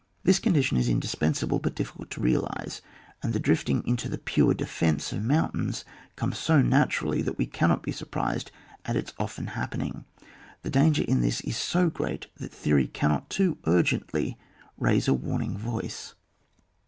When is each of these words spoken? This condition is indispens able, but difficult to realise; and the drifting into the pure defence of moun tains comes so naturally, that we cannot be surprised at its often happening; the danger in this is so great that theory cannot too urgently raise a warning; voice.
This 0.23 0.39
condition 0.39 0.77
is 0.77 0.89
indispens 0.89 1.43
able, 1.43 1.59
but 1.59 1.75
difficult 1.75 2.09
to 2.09 2.21
realise; 2.21 2.81
and 3.21 3.33
the 3.33 3.39
drifting 3.39 3.85
into 3.87 4.09
the 4.09 4.17
pure 4.17 4.55
defence 4.55 5.13
of 5.13 5.21
moun 5.23 5.51
tains 5.51 5.83
comes 6.15 6.39
so 6.39 6.59
naturally, 6.63 7.21
that 7.21 7.37
we 7.37 7.45
cannot 7.45 7.83
be 7.83 7.91
surprised 7.91 8.49
at 8.83 8.95
its 8.95 9.13
often 9.19 9.45
happening; 9.53 10.05
the 10.63 10.71
danger 10.71 11.03
in 11.03 11.21
this 11.21 11.39
is 11.41 11.55
so 11.55 11.91
great 11.91 12.25
that 12.37 12.51
theory 12.51 12.87
cannot 12.87 13.29
too 13.29 13.59
urgently 13.67 14.39
raise 14.75 15.07
a 15.07 15.13
warning; 15.13 15.55
voice. 15.55 16.15